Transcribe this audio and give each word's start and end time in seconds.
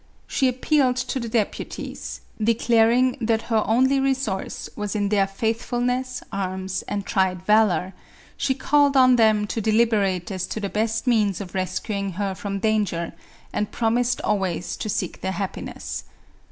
She 0.25 0.47
appealed 0.47 0.95
to 0.95 1.19
the 1.19 1.29
depu• 1.29 1.63
ties, 1.87 2.21
declaring 2.43 3.17
that 3.21 3.43
her 3.53 3.61
only 3.67 3.99
resource 3.99 4.67
was 4.75 4.95
in 4.95 5.09
their 5.09 5.27
faith 5.27 5.71
MARIA 5.71 5.85
THERESA. 5.85 6.25
195 6.31 6.33
fulness, 6.33 6.51
arms 6.51 6.81
and 6.87 7.05
tried 7.05 7.43
valor; 7.45 7.93
she 8.35 8.55
called 8.55 8.97
on 8.97 9.15
them 9.17 9.45
to 9.45 9.61
deliberate 9.61 10.31
as 10.31 10.47
to 10.47 10.59
the 10.59 10.69
best 10.69 11.05
means 11.05 11.39
of 11.39 11.53
rescuing 11.53 12.13
her 12.13 12.33
from 12.33 12.57
danger, 12.57 13.13
and 13.53 13.69
promised 13.71 14.19
always 14.21 14.75
to 14.77 14.89
seek 14.89 15.21
their 15.21 15.33
happiness. 15.33 16.05